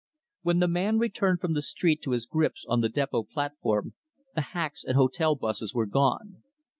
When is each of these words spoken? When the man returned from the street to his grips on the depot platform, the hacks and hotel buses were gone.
When 0.41 0.57
the 0.57 0.67
man 0.67 0.97
returned 0.97 1.41
from 1.41 1.53
the 1.53 1.61
street 1.61 2.01
to 2.01 2.09
his 2.13 2.25
grips 2.25 2.65
on 2.67 2.81
the 2.81 2.89
depot 2.89 3.21
platform, 3.21 3.93
the 4.33 4.41
hacks 4.41 4.83
and 4.83 4.95
hotel 4.95 5.35
buses 5.35 5.75
were 5.75 5.85
gone. 5.85 6.41